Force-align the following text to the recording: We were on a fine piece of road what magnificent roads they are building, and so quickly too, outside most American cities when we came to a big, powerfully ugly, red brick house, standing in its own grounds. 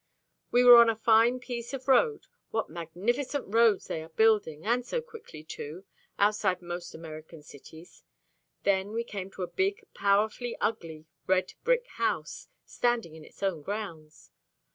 We 0.49 0.63
were 0.63 0.77
on 0.77 0.89
a 0.89 0.95
fine 0.95 1.39
piece 1.39 1.73
of 1.75 1.87
road 1.87 2.25
what 2.49 2.71
magnificent 2.71 3.45
roads 3.53 3.85
they 3.85 4.01
are 4.01 4.09
building, 4.09 4.65
and 4.65 4.83
so 4.83 4.99
quickly 4.99 5.43
too, 5.43 5.85
outside 6.17 6.59
most 6.59 6.95
American 6.95 7.43
cities 7.43 8.03
when 8.63 8.93
we 8.93 9.03
came 9.03 9.29
to 9.29 9.43
a 9.43 9.47
big, 9.47 9.83
powerfully 9.93 10.57
ugly, 10.59 11.05
red 11.27 11.53
brick 11.63 11.85
house, 11.85 12.47
standing 12.65 13.13
in 13.13 13.23
its 13.23 13.43
own 13.43 13.61
grounds. 13.61 14.31